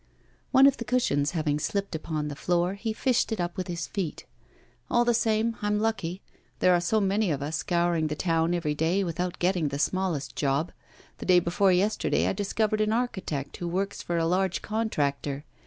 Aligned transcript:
One 0.51 0.65
of 0.65 0.77
the 0.77 0.83
cushions 0.83 1.29
having 1.37 1.59
slipped 1.59 1.93
upon 1.93 2.27
the 2.27 2.35
floor, 2.35 2.73
he 2.73 2.91
fished 2.91 3.31
it 3.31 3.39
up 3.39 3.55
with 3.55 3.67
his 3.67 3.85
feet. 3.85 4.25
'All 4.89 5.05
the 5.05 5.13
same, 5.13 5.57
I'm 5.61 5.77
lucky. 5.77 6.23
There 6.57 6.73
are 6.73 6.81
so 6.81 6.99
many 6.99 7.29
of 7.29 7.43
us 7.43 7.57
scouring 7.57 8.07
the 8.07 8.15
town 8.15 8.55
every 8.55 8.73
day 8.73 9.03
without 9.03 9.37
getting 9.37 9.67
the 9.67 9.77
smallest 9.77 10.35
job. 10.35 10.71
The 11.19 11.27
day 11.27 11.39
before 11.39 11.71
yesterday 11.71 12.25
I 12.25 12.33
discovered 12.33 12.81
an 12.81 12.93
architect 12.93 13.57
who 13.57 13.67
works 13.67 14.01
for 14.01 14.17
a 14.17 14.25
large 14.25 14.63
contractor. 14.63 15.45